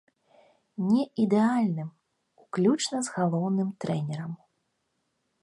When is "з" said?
3.09-3.15